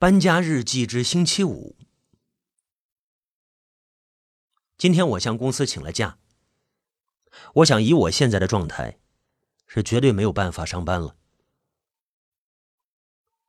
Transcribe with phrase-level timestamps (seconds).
[0.00, 1.74] 搬家日记之星期五。
[4.76, 6.18] 今天我向公司请了假。
[7.54, 9.00] 我想以我现在的状态，
[9.66, 11.16] 是绝对没有办法上班了。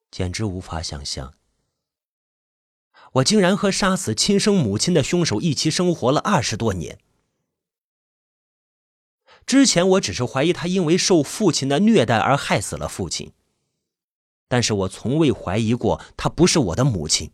[0.10, 1.36] 简直无法想象，
[3.12, 7.00] 我竟然和杀死亲生母亲的凶手一起生活了二十多年。
[9.46, 13.34] 之前我只是怀疑他因为受父亲的虐待而害死了父亲。
[14.50, 17.32] 但是我从未怀疑过她不是我的母亲，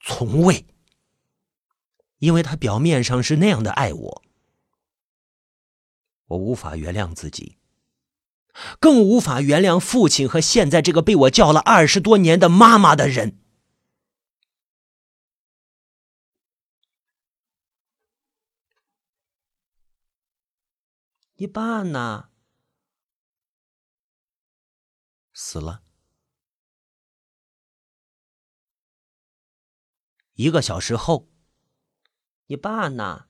[0.00, 0.66] 从未，
[2.18, 4.22] 因为她表面上是那样的爱我，
[6.26, 7.56] 我无法原谅自己，
[8.78, 13.38] 更无法原谅父亲和现在这个被我叫了二十多年的妈妈的人。
[21.36, 22.28] 你爸呢？
[25.44, 25.82] 死了。
[30.34, 31.28] 一个小时后，
[32.46, 33.26] 你爸呢？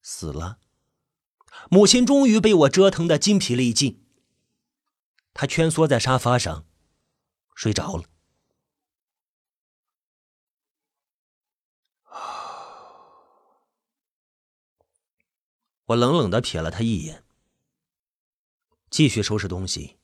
[0.00, 0.60] 死了。
[1.70, 4.06] 母亲终于被我折腾的筋疲力尽，
[5.34, 6.64] 她蜷缩在沙发上，
[7.54, 8.04] 睡着了。
[15.86, 17.24] 我冷冷的瞥了他一眼。
[18.90, 19.98] 继续收拾东西。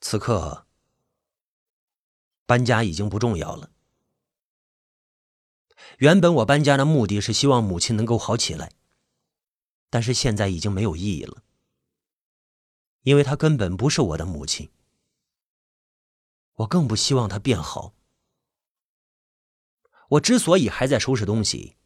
[0.00, 0.66] 此刻，
[2.44, 3.70] 搬家已经不重要了。
[5.98, 8.72] 原本我搬家的目的是希望母亲能够好起来，
[9.90, 11.42] 但是现在已经没有意义了，
[13.02, 14.70] 因为她根本不是我的母亲。
[16.54, 17.94] 我更不希望她变好。
[20.10, 21.76] 我之所以还在收拾东西，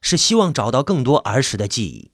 [0.00, 2.10] 是希望找到更多儿时的记忆。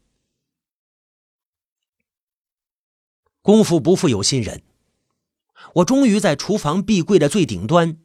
[3.47, 4.65] 功夫不负有心人，
[5.75, 7.97] 我终于在厨房壁柜的最顶端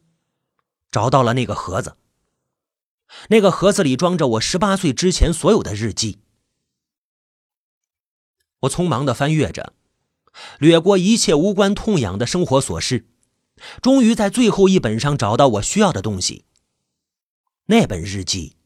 [0.92, 1.98] 找到了那个盒子。
[3.30, 6.20] 那个盒子里装着我十八岁之前所有的日记。
[8.60, 9.74] 我匆忙的翻阅着，
[10.60, 13.08] 掠过一切无关痛痒的生活琐事，
[13.82, 16.46] 终于在最后一本上找到我需要的东西。
[17.66, 18.58] 那本日记，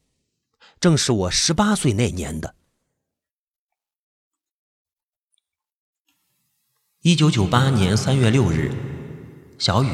[0.81, 2.55] 正是我十八岁那年的。
[7.05, 8.71] 一九九八年三月六日，
[9.59, 9.89] 小雨。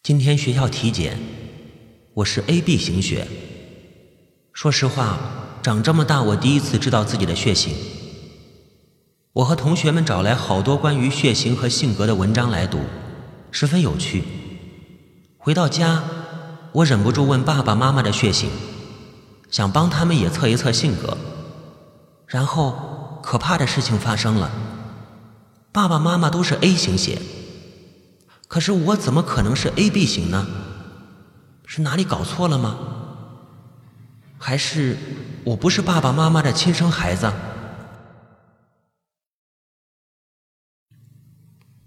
[0.00, 1.18] 今天学校体检，
[2.14, 3.26] 我是 AB 型血。
[4.52, 5.18] 说实话，
[5.60, 7.74] 长这么大我第一次知道自己的血型。
[9.32, 12.78] 我和同学们找来好多关于血型和性格的文章来读，
[13.50, 14.22] 十分有趣。
[15.36, 16.04] 回到家，
[16.70, 18.48] 我忍不住问爸爸妈妈的血型，
[19.50, 21.18] 想帮他们也测一测性格，
[22.28, 22.87] 然后。
[23.28, 24.50] 可怕的事情发生了，
[25.70, 27.20] 爸爸妈妈都是 A 型血，
[28.46, 30.46] 可是我怎么可能是 AB 型呢？
[31.66, 32.78] 是哪里搞错了吗？
[34.38, 34.96] 还是
[35.44, 37.30] 我不是爸爸妈妈的亲生孩子？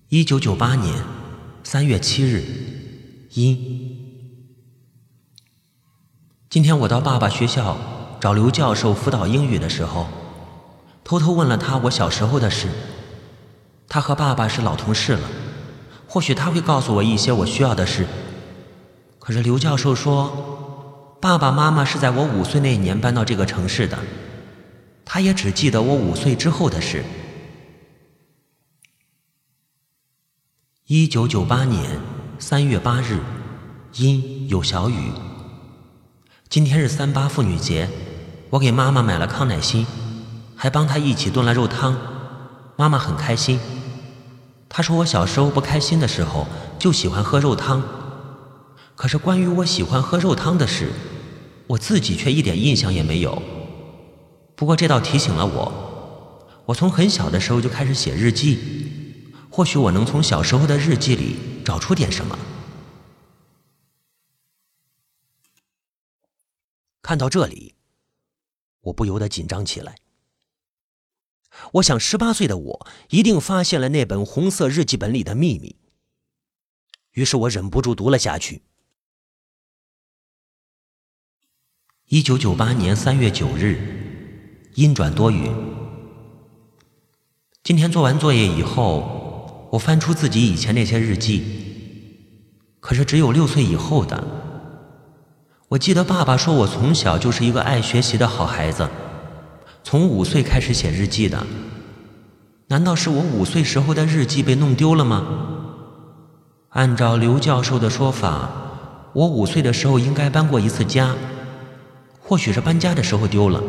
[0.09, 1.03] 一九九八年
[1.63, 2.43] 三月七日，
[3.31, 3.57] 阴。
[6.51, 7.75] 今天我到爸爸学校
[8.19, 10.20] 找刘教授辅导英语的时候。
[11.03, 12.67] 偷偷问了他我小时候的事，
[13.87, 15.29] 他和爸爸是老同事了，
[16.07, 18.07] 或许他会告诉我一些我需要的事。
[19.19, 23.97] 可是刘教授说，爸爸妈妈是在我五岁那年搬到这个城市的，
[25.05, 27.03] 他也只记得我五岁之后的事。
[30.87, 31.99] 一九九八年
[32.39, 33.19] 三月八日，
[33.95, 35.11] 阴有小雨。
[36.49, 37.89] 今天是三八妇女节，
[38.49, 39.85] 我给妈妈买了康乃馨。
[40.61, 41.97] 还帮他一起炖了肉汤，
[42.77, 43.59] 妈妈很开心。
[44.69, 46.45] 她说我小时候不开心的时候
[46.77, 47.81] 就喜欢喝肉汤，
[48.95, 50.91] 可是关于我喜欢喝肉汤的事，
[51.65, 53.41] 我自己却一点印象也没有。
[54.55, 62.37] 不过这倒提醒了我，我从很小的时候就开始写日记，或许我能从小时候的日记里找出点什么。
[67.01, 67.73] 看到这里，
[68.81, 69.95] 我不由得紧张起来。
[71.73, 75.75] 我想，十八岁的我一定发现了那本红色日记本里的秘密。
[77.13, 78.61] 于是我忍不住读了下去。
[82.07, 83.77] 一九九八年三月九日，
[84.75, 85.49] 阴转多云。
[87.63, 92.17] 今天做完作业以后，我翻出自己以前那些日记，
[92.79, 94.21] 可是只有六岁以后的。
[95.69, 98.89] 我记得爸爸说我从小就是一个爱学习的好孩子。
[99.83, 101.45] 从五岁开始写日记的，
[102.67, 105.25] 难道是我五岁时候的日记被弄丢了吗？
[106.69, 108.49] 按照刘教授的说法，
[109.13, 111.13] 我五岁的时候应该搬过一次家，
[112.19, 113.61] 或许是搬家的时候丢了。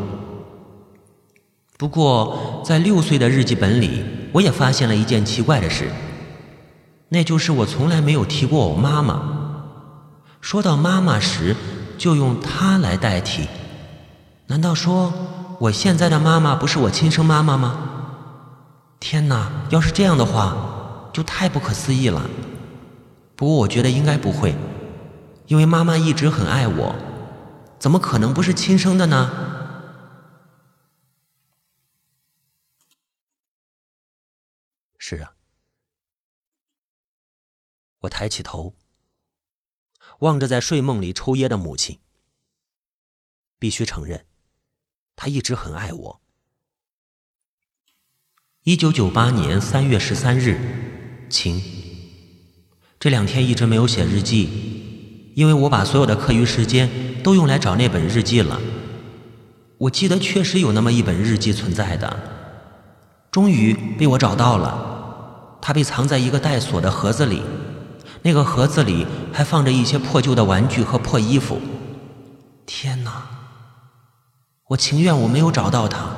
[1.77, 5.89] 不过，在六岁的日记本里，我也发现了一件奇怪的事，
[7.09, 9.65] 那就是我从来没有提过我妈妈。
[10.39, 11.55] 说到妈妈时，
[11.97, 13.47] 就用她来代替。
[14.47, 15.11] 难道说
[15.59, 17.89] 我现在的妈妈不是我亲生妈妈吗？
[18.99, 19.51] 天哪！
[19.69, 22.29] 要是这样的话，就太不可思议了。
[23.35, 24.55] 不过我觉得应该不会，
[25.47, 26.95] 因为妈妈一直很爱我，
[27.79, 29.29] 怎么可能不是亲生的呢？
[34.97, 35.33] 是啊，
[37.99, 38.75] 我抬起头，
[40.19, 41.99] 望着在睡梦里抽烟的母亲。
[43.59, 44.25] 必须承认，
[45.15, 46.21] 他一直很爱我。
[48.63, 50.57] 一九九八年三月十三日，
[51.29, 51.61] 晴。
[52.99, 56.89] 这两天一直没有写日记，因为我把所有的课余时间
[57.21, 58.61] 都用来找那本日记了。
[59.77, 62.17] 我记得确实有那么一本日记存在的，
[63.29, 65.59] 终于被我找到了。
[65.61, 67.41] 它被藏在一个带锁的盒子里，
[68.21, 71.59] 那个盒子里还放着一些破旧的玩具和破衣服。
[72.65, 73.32] 天哪！
[74.69, 76.15] 我情愿我没有找到它。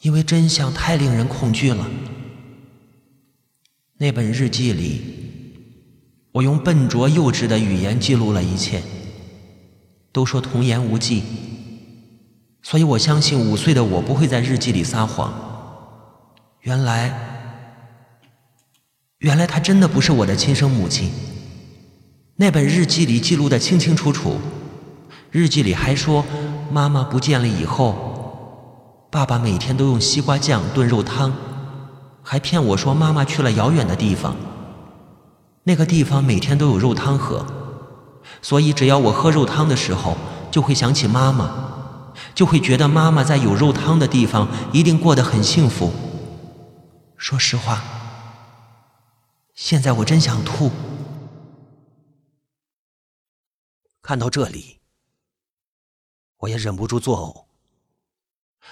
[0.00, 1.84] 因为真相太令人恐惧了。
[3.96, 5.02] 那本日记里，
[6.30, 8.80] 我用笨拙幼稚的语言记录了一切。
[10.12, 11.22] 都说童言无忌，
[12.62, 15.32] 所以我相信五岁的我不会在日记里撒谎。
[16.60, 17.12] 原来，
[19.18, 21.10] 原来她真的不是我的亲生母亲。
[22.36, 24.38] 那本日记里记录的清清楚楚，
[25.30, 26.24] 日记里还说，
[26.70, 28.04] 妈妈不见了以后。
[29.10, 31.32] 爸爸每天都用西瓜酱炖肉汤，
[32.22, 34.36] 还骗我说妈妈去了遥远的地方。
[35.64, 37.44] 那个地方每天都有肉汤喝，
[38.42, 40.16] 所以只要我喝肉汤的时候，
[40.50, 45.90] 就会想起妈妈，就会觉得妈妈在有肉汤的地方一定过得很幸福。
[47.16, 47.82] 说实话，
[49.54, 50.70] 现在我真想吐。
[54.02, 54.77] 看到这里，
[56.38, 57.44] 我也忍不住作呕。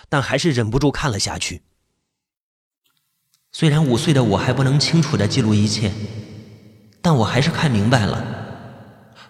[0.08, 1.62] 但还是忍不住看了下去。
[3.50, 5.90] 虽然五岁的我还不能清楚的记录一切，
[7.00, 8.22] 但我还是看明白了。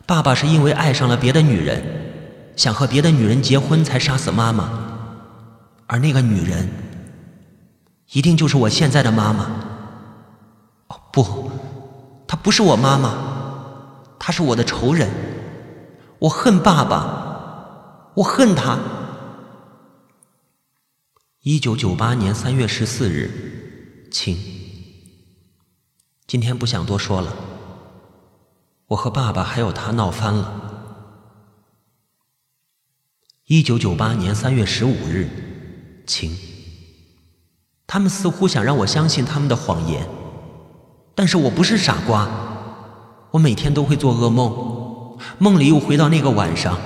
[0.05, 4.69] 爸爸是因为爱上了别的女人，想和别的女人结婚才杀死妈妈，
[5.87, 6.69] 而那个女人，
[8.12, 9.44] 一定就是我现在的妈妈。
[10.88, 11.50] 哦，不，
[12.27, 13.15] 她不是我妈妈，
[14.19, 15.09] 她是我的仇人。
[16.19, 17.25] 我恨爸爸，
[18.16, 18.78] 我恨他。
[21.42, 24.38] 一九九八年三月十四日，晴。
[26.26, 27.36] 今天不想多说了。
[28.86, 30.50] 我和爸爸还有他闹翻了。
[33.44, 35.28] 一九九八年三月十五日，
[36.06, 36.34] 晴。
[37.86, 40.08] 他们似乎想让我相信他们的谎言，
[41.14, 42.26] 但是我不是傻瓜。
[43.32, 46.78] 我每天都会做噩梦，梦里又回到那个晚上，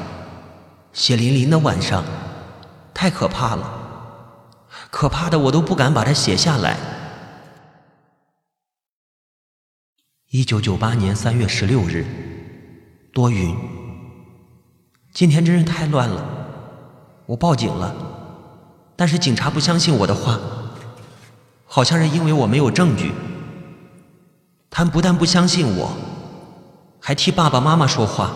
[0.92, 2.04] 血淋淋的晚上，
[2.92, 3.78] 太可怕了。
[4.90, 6.76] 可怕的，我都不敢把它写下来。
[10.30, 12.04] 一九九八年三月十六日，
[13.12, 13.56] 多云。
[15.12, 16.25] 今天真是太乱了。
[17.26, 17.94] 我报警了，
[18.97, 20.38] 但是警察不相信我的话，
[21.64, 23.12] 好像是因为我没有证据。
[24.68, 25.92] 他们不但不相信我，
[27.00, 28.30] 还替爸爸妈妈说话。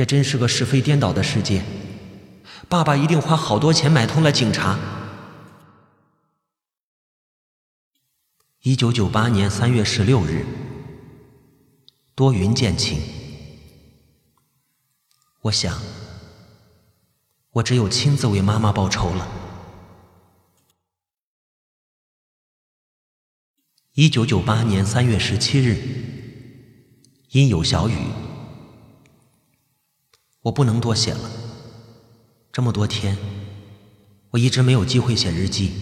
[0.00, 1.62] 这真是个是非颠倒的世界。
[2.70, 4.78] 爸爸一定花好多钱买通了警察。
[8.62, 10.46] 一九九八年三月十六日，
[12.14, 12.98] 多云见晴。
[15.42, 15.78] 我想，
[17.50, 19.28] 我只有亲自为妈妈报仇了。
[23.92, 25.76] 一九九八年三月十七日，
[27.32, 27.98] 阴有小雨。
[30.42, 31.30] 我不能多写了。
[32.52, 33.16] 这么多天，
[34.30, 35.72] 我一直没有机会写日记。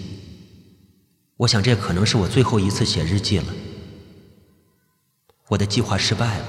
[1.37, 3.47] 我想这可能是我最后一次写日记了。
[5.49, 6.47] 我的计划失败了。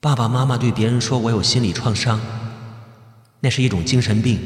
[0.00, 2.20] 爸爸妈妈对别人说我有心理创伤，
[3.40, 4.38] 那是一种精神病，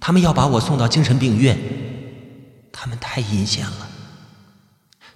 [0.00, 1.58] 他们要把我送到精神病院。
[2.70, 3.88] 他们太阴险了，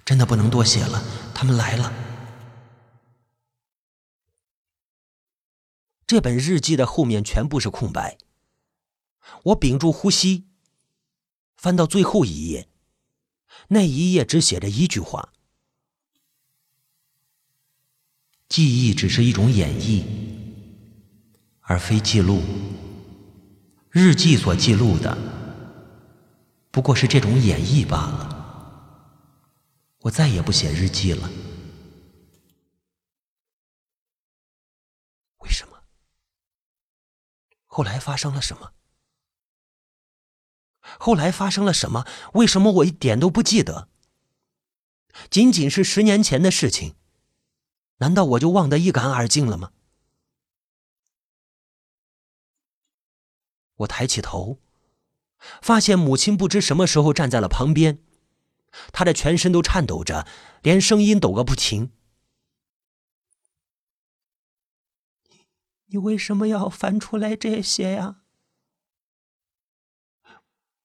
[0.03, 1.03] 真的不能多写了。
[1.33, 1.93] 他们来了。
[6.09, 8.17] 这本日记的后面全部是空白。
[9.43, 10.47] 我屏住呼吸，
[11.55, 12.67] 翻到最后一页，
[13.67, 15.31] 那一页只写着一句话
[18.49, 20.03] ：“记忆只是一种演绎，
[21.61, 22.41] 而非记录。
[23.91, 25.15] 日记所记录的，
[26.71, 29.29] 不过是这种演绎罢了。
[29.99, 31.29] 我再也不写日记了。
[35.37, 35.75] 为什么？
[37.79, 38.73] 后来发生了什么？”
[40.99, 42.05] 后来发生了什么？
[42.33, 43.87] 为什么我一点都不记得？
[45.29, 46.95] 仅仅是十年前的事情，
[47.99, 49.71] 难道我就忘得一干二净了吗？
[53.75, 54.59] 我抬起头，
[55.61, 58.03] 发现母亲不知什么时候站在了旁边，
[58.91, 60.27] 她的全身都颤抖着，
[60.63, 61.93] 连声音抖个不停。
[65.91, 68.21] 你你为什么要翻出来这些呀？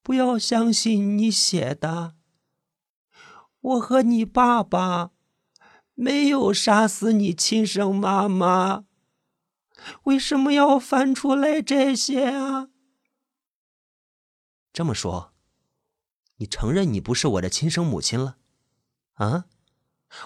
[0.03, 2.17] 不要相信你写的。
[3.61, 5.13] 我和你爸爸
[5.93, 8.87] 没有杀死你亲生妈妈，
[10.05, 12.71] 为什么要翻出来这些啊？
[14.73, 15.35] 这么说，
[16.37, 18.39] 你承认你不是我的亲生母亲了？
[19.15, 19.45] 啊？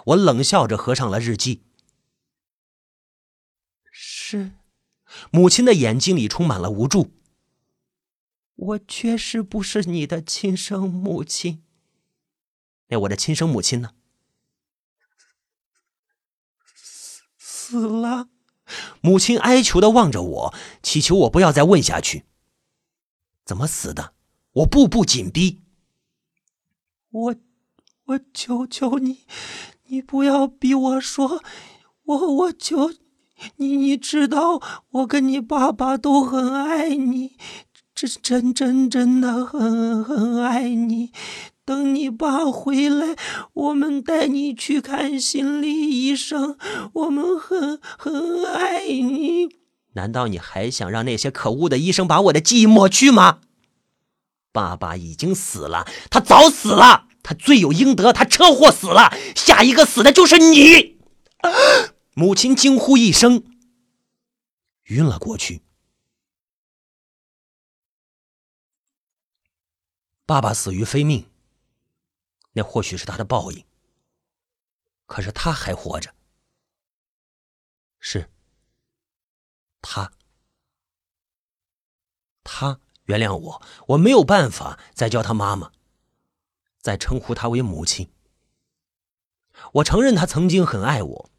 [0.06, 1.64] 我冷笑着合上了日记。
[3.90, 4.52] 是，
[5.30, 7.10] 母亲的眼睛里充满了无助。
[8.54, 11.62] 我确实不是你的亲生母亲。
[12.88, 13.90] 那我的亲生母亲呢？
[16.75, 18.28] 死死了。
[19.00, 22.25] 母亲哀求的望着我，祈求我不要再问下去。
[23.44, 24.14] 怎么死的？
[24.52, 25.62] 我步步紧逼。
[27.10, 27.34] 我，
[28.04, 29.25] 我求求你，
[29.84, 31.42] 你不要逼我说。
[32.04, 32.92] 我，我求
[33.57, 37.33] 你，你知道我跟你爸爸都很爱你。
[37.95, 41.11] 真真真真的很很爱你，
[41.64, 43.16] 等你爸回来，
[43.54, 46.57] 我们带你去看心理医生。
[46.92, 49.49] 我们很很爱你。
[49.95, 53.38] 难道你还想让那些可恶的医生把我的记忆抹去吗？
[54.52, 60.99] 爸爸已经死了，他早死了，他罪有应得，他车祸死了，下一个死的就是你。
[62.18, 63.44] 母亲惊呼一声，
[64.87, 65.62] 晕了过去。
[70.26, 71.30] 爸爸死于非命，
[72.54, 73.64] 那或许是他的报应。
[75.06, 76.12] 可是他还活着，
[78.00, 78.28] 是
[79.80, 80.10] 他，
[82.42, 85.70] 他原谅我，我没有办法再叫他妈妈，
[86.80, 88.12] 再称呼他为母亲。
[89.75, 91.30] 我承认他曾经很爱我，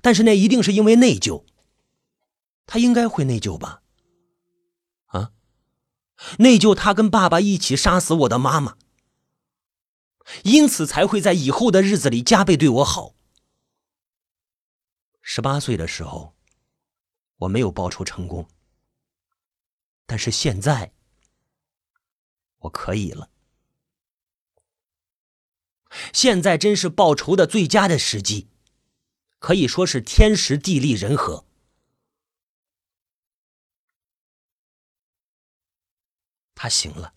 [0.00, 1.44] 但是那一定是因为内疚。
[2.66, 3.82] 他应该会内疚吧？
[5.06, 5.32] 啊
[6.38, 8.76] 内疚他跟爸爸一起杀死我的妈妈，
[10.44, 13.14] 因此才会在以后的日子里加倍对我好。
[15.20, 16.34] 十八岁的时候，
[17.36, 18.48] 我没有报仇成功，
[20.06, 20.92] 但是现在
[22.60, 23.30] 我可以了。
[26.12, 28.48] 现在真是报仇的最佳的时机，
[29.44, 31.44] 可以说是天时地利人和。
[36.54, 37.12] 他醒了，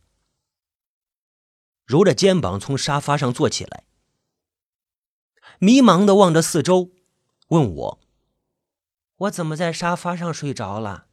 [1.86, 3.86] 揉着肩膀从沙发上坐起来，
[5.60, 6.92] 迷茫的望着四周，
[7.48, 8.00] 问我
[9.16, 11.08] ：“我怎么在沙发上睡着了？”“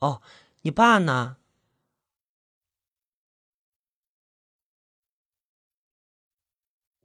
[0.00, 0.22] 哦，
[0.62, 1.36] 你爸呢？”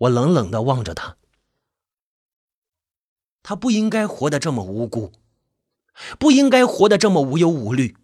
[0.07, 1.17] 我冷冷的望着他，
[3.49, 5.11] 他不应该活得这么无辜，
[6.19, 7.97] 不应该活得这么无忧无虑。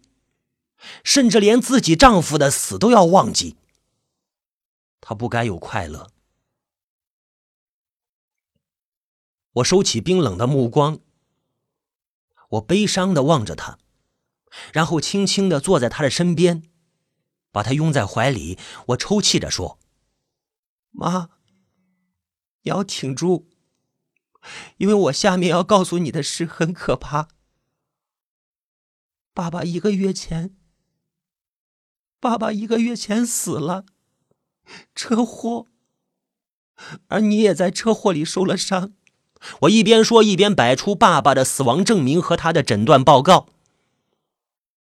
[1.04, 3.56] 甚至连自己丈夫的死都要忘记，
[5.00, 6.10] 她不该有快乐。
[9.52, 10.98] 我收起冰冷的目光，
[12.48, 13.78] 我悲伤的望着她，
[14.72, 16.64] 然后轻轻的坐在她的身边，
[17.52, 18.58] 把她拥在怀里。
[18.86, 19.78] 我抽泣着说
[20.90, 21.30] ：“妈，
[22.62, 23.46] 你要挺住，
[24.78, 27.28] 因为我下面要告诉你的事很可怕。
[29.34, 30.54] 爸爸一个月前。”
[32.18, 33.84] 爸爸一个月前死了，
[34.94, 35.66] 车祸，
[37.08, 38.94] 而你也在车祸里受了伤。
[39.60, 43.46] 我一边说，一边摆出爸爸的死亡证明和他的诊断报告。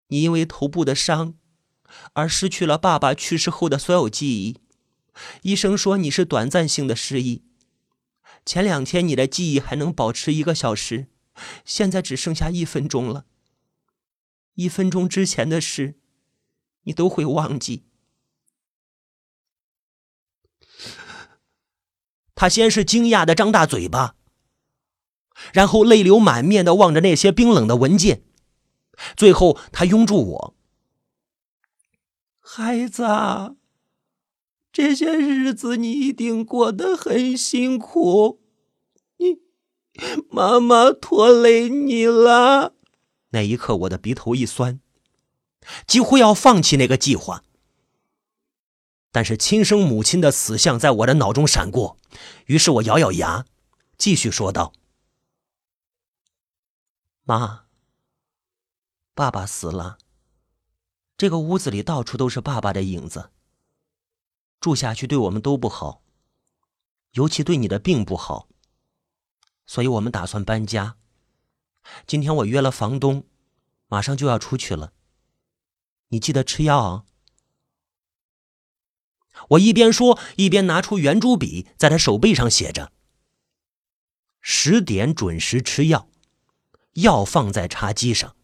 [0.08, 1.34] 你因为头部的伤
[2.14, 4.58] 而失去了爸爸去世后的所有记忆。
[5.42, 7.42] 医生说你是短暂性的失忆。
[8.44, 11.08] 前两天你的记忆还能保持一个小时，
[11.64, 13.26] 现在只剩下一分钟了。
[14.54, 15.94] 一分钟之前的事，
[16.82, 17.84] 你都会忘记。
[22.34, 24.16] 他先是惊讶的张大嘴巴。
[25.52, 28.22] 然后泪流满面的望着那些冰冷的文件，
[29.16, 30.56] 最后他拥住我。
[32.40, 33.02] 孩子。
[34.72, 38.40] 这些日子你一定过得很辛苦，
[39.18, 39.38] 你
[40.30, 42.74] 妈妈拖累你了。”
[43.30, 44.80] 那一刻，我的鼻头一酸，
[45.86, 47.44] 几乎要放弃那个计划。
[49.10, 51.98] 但是亲生母亲的死相在我的脑中闪过，
[52.46, 53.44] 于是我咬咬牙，
[53.98, 54.72] 继续说道
[57.24, 57.66] ：“妈，
[59.14, 59.98] 爸爸死了，
[61.18, 63.30] 这个屋子里到处都是爸爸的影子。
[64.62, 66.04] 住下去对我们都不好，
[67.10, 68.48] 尤其对你的病不好，
[69.66, 70.96] 所以我们打算搬家。
[72.06, 73.26] 今天我约了房东，
[73.88, 74.92] 马上就要出去了，
[76.10, 77.04] 你记得吃药啊。”
[79.50, 82.92] 我一边说，一边拿出圆珠笔，在他手背上写着
[84.40, 86.08] ：“十点准时吃药，
[86.92, 88.36] 药放在茶几上。”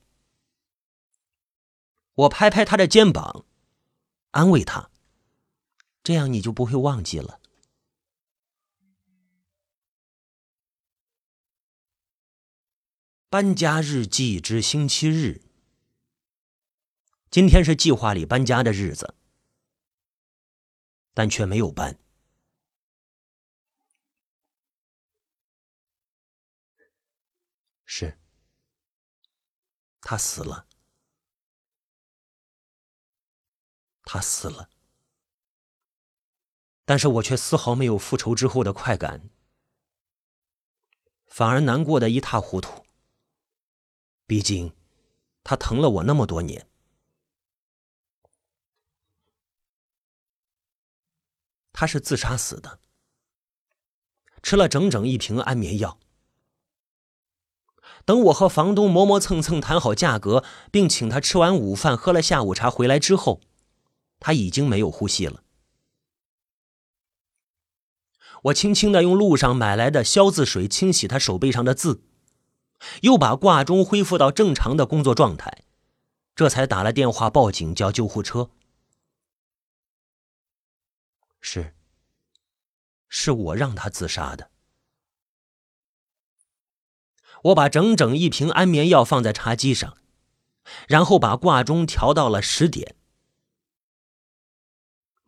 [2.14, 3.44] 我拍拍他的肩膀，
[4.32, 4.90] 安慰他
[6.08, 7.38] ：“这样你就不会忘记了。”
[13.28, 15.42] 搬家日记之星期日，
[17.30, 19.16] 今天是计划里搬家的日子。
[21.12, 21.98] 但却没有搬。
[27.84, 28.18] 是，
[30.00, 30.66] 他死了，
[34.04, 34.70] 他死了。
[36.88, 39.28] 但是我却丝毫没有复仇之后的快感，
[41.26, 42.82] 反而难过的一塌糊涂。
[44.26, 44.72] 毕竟，
[45.44, 46.66] 他疼了我那么多年。
[51.74, 52.80] 他是自杀死的，
[54.42, 55.98] 吃了整整一瓶安眠药。
[58.06, 63.42] 等我和房东磨磨蹭蹭谈好价格，并请他吃完午饭、喝了下午茶回来之后，
[64.18, 65.44] 他已经没有呼吸了。
[68.44, 72.02] 我轻轻的用路上买来的消字水清洗他手背上的字，
[73.02, 75.64] 又把挂钟恢复到正常的工作状态，
[76.34, 78.50] 这才打了电话报警，叫救护车。
[81.40, 81.74] 是，
[83.08, 84.50] 是我让他自杀的。
[87.44, 89.96] 我把整整一瓶安眠药放在茶几上，
[90.88, 92.96] 然后把挂钟调到了十点，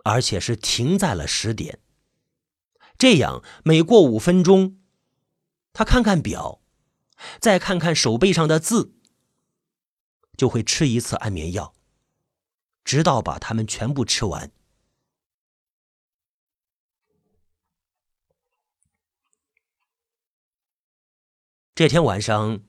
[0.05, 1.81] 而且是停在了十点。
[3.01, 4.79] 这样，每过五分钟，
[5.73, 6.61] 他看看表，
[7.41, 8.93] 再看看手背上的字，
[10.37, 11.73] 就会吃一次安眠药，
[12.85, 14.53] 直到把它们全部吃完。
[21.75, 22.61] 这天晚上，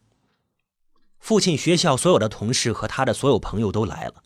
[1.20, 4.24] 父亲学校所有的同事和他的所有朋友都来了。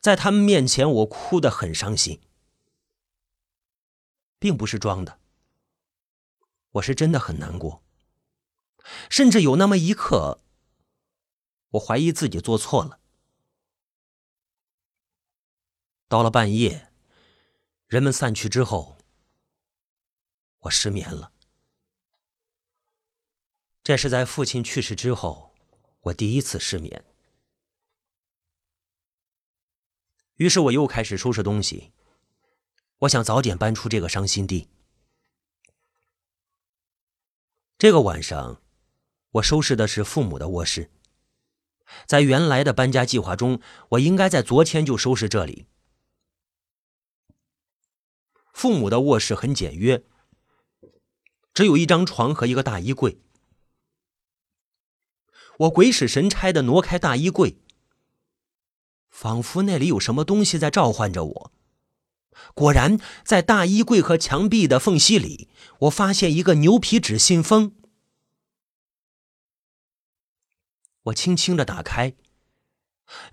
[0.00, 2.20] 在他们面前，我哭得很伤心，
[4.42, 5.20] 并不是装的，
[6.70, 7.84] 我是真的很难过，
[9.08, 10.40] 甚至有那么一刻，
[11.68, 12.98] 我怀疑自己做错了。
[16.08, 16.90] 到了半夜，
[17.86, 18.98] 人们散去之后，
[20.62, 21.32] 我失眠了。
[23.84, 25.54] 这是在父亲去世之后，
[26.00, 27.04] 我第一次失眠。
[30.34, 31.92] 于是我又开始收拾东西，
[33.02, 34.68] 我想早点搬出这个伤心地。
[37.76, 38.62] 这个晚上，
[39.32, 40.90] 我收拾的是父母的卧室。
[42.06, 43.60] 在原来的搬家计划中，
[43.90, 45.66] 我应该在昨天就收拾这里。
[48.52, 50.04] 父母的卧室很简约，
[51.52, 53.20] 只有一张床和一个大衣柜。
[55.58, 57.56] 我鬼使神差的挪开大衣柜，
[59.10, 61.52] 仿佛那里有什么东西在召唤着我。
[62.54, 65.48] 果然，在大衣柜和墙壁的缝隙里，
[65.80, 67.74] 我发现一个牛皮纸信封。
[71.04, 72.14] 我轻轻的打开，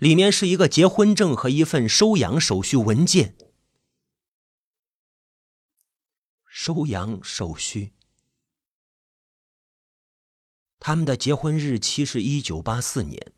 [0.00, 3.36] 里面是一个结婚证和一份收养手续文件。
[6.46, 7.92] 收养手续。
[10.80, 13.32] 他们的结婚日期是一九八四年，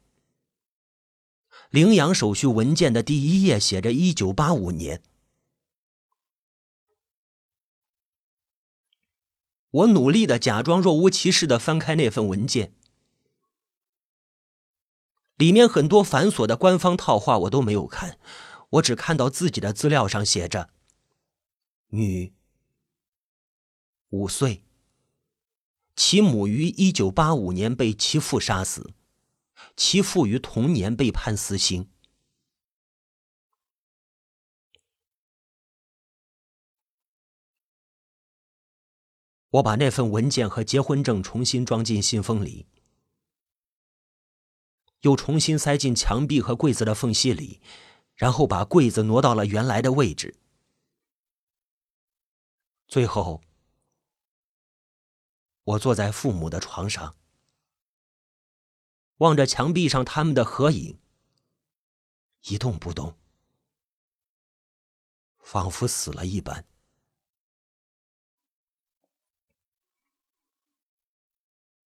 [1.70, 5.02] 领养手续文件的第一页写着一九八五年。
[9.72, 12.74] 我努力的假装若无其事的翻开那份文件，
[15.36, 18.18] 里面很多繁琐的官方套话我都没有看，
[18.70, 20.70] 我只看到自己的资料上写着
[21.88, 22.32] “女”，
[24.10, 24.64] 五岁。
[25.94, 28.92] 其母于一九八五年被其父杀死，
[29.76, 31.88] 其父于同年被判死刑。
[39.52, 42.66] 我把那份文件和结婚证重新装进信封里，
[45.00, 47.60] 又重新塞进墙壁和柜子的缝隙里，
[48.14, 50.38] 然后把柜子挪到了原来的位置。
[52.86, 53.42] 最后，
[55.64, 57.14] 我坐在父母的床上，
[59.18, 60.98] 望着墙壁上他们的合影，
[62.44, 63.18] 一动不动，
[65.40, 66.64] 仿佛死了一般。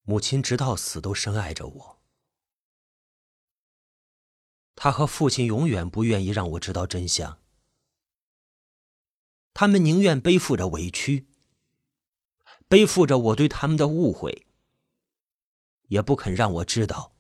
[0.09, 1.99] 母亲直到死都深爱着我，
[4.77, 7.41] 她和父亲永远不愿意让我知道真相，
[9.53, 11.27] 他们宁愿背负着委屈，
[12.69, 14.47] 背负着我对他们的误会，
[15.89, 17.13] 也不肯让我知道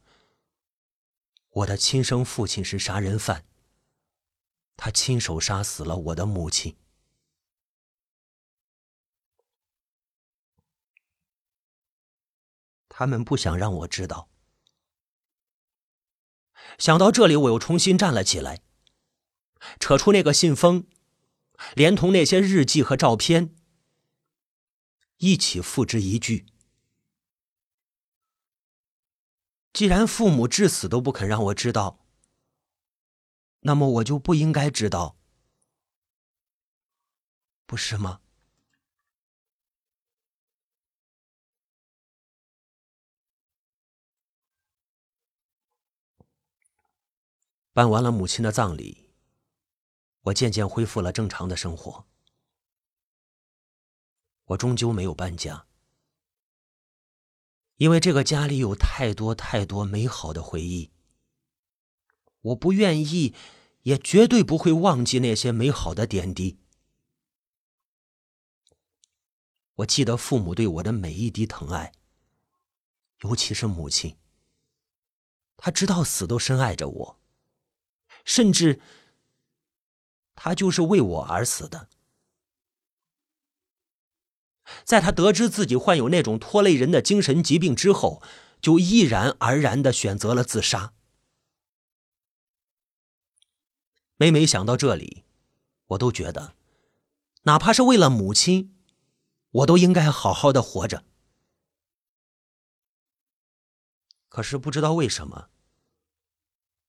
[1.51, 3.45] 我的亲生父亲是杀人犯，
[4.77, 6.77] 他亲手杀死了我的母亲。
[12.99, 14.31] 他们不想让我知道。
[16.79, 18.63] 想到这里，我又重新站了起来，
[19.79, 20.87] 扯出那个信封，
[21.75, 23.55] 连同那些日记和照片，
[25.19, 26.47] 一起付之一炬。
[29.75, 32.03] 既然父母至死都不肯让我知道，
[33.61, 35.19] 那么我就不应该知道，
[37.67, 38.23] 不是吗？
[47.77, 49.11] 办完了母亲的葬礼，
[50.23, 52.07] 我渐渐恢复了正常的生活。
[54.45, 55.67] 我终究没有搬家，
[57.77, 60.91] 因为这个家里有太多太多美好的回忆。
[62.41, 63.35] 我不愿意，
[63.83, 66.59] 也绝对不会忘记那些美好的点滴。
[69.75, 71.93] 我记得父母对我的每一滴疼爱，
[73.19, 74.17] 尤其是母亲，
[75.59, 77.21] 她直到死都深爱着我。
[78.27, 78.81] 甚至，
[80.35, 81.89] 他就是为我而死的。
[84.85, 88.21] 在他得知自己患有那种拖累人的精神疾病之后，
[88.61, 90.93] 就毅然而然的选择了自杀。
[94.17, 95.25] 每每想到这里，
[95.87, 96.57] 我都觉得，
[97.43, 98.75] 哪怕是为了母亲，
[99.51, 101.05] 我都应该好好的活着。
[104.29, 105.49] 可是不知道为什么。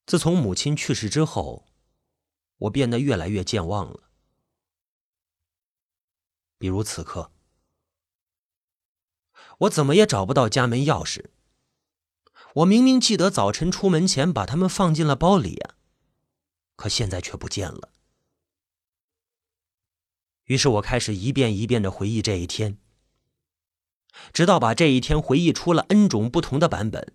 [0.08, 1.68] 自从母亲去世之后，
[2.60, 4.10] 我变得越来越健忘了。
[6.58, 7.30] 比如此刻，
[9.60, 11.26] 我怎么也找不到家门钥匙。
[12.56, 15.76] 我明明记得早晨出门前把它们放进了包里啊，
[16.78, 17.92] 可现在却不见了。
[20.46, 22.80] 于是我开始一遍一遍的回忆这一天，
[24.32, 27.14] 直到把这一天回忆出了 N 种不同的版本，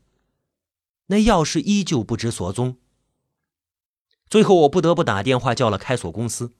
[1.06, 2.80] 那钥匙依旧不知所踪。
[4.32, 6.54] 最后，我不得不打电话叫了开锁公司。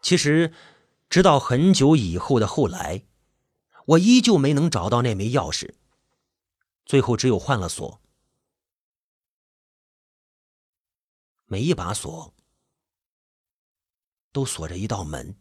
[0.00, 0.52] 其实，
[1.08, 3.04] 直到很久以后的后来，
[3.86, 5.76] 我依旧没能找到那枚钥匙。
[6.84, 8.00] 最后，只有换了锁。
[11.44, 12.34] 每一把锁
[14.32, 15.36] 都锁着一道门。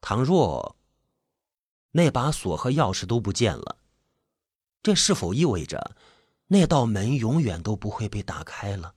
[0.00, 0.76] 倘若
[1.90, 3.81] 那把锁和钥匙都不见了，
[4.82, 5.92] 这是否意味着，
[6.48, 8.94] 那道门永远都不会被打开了？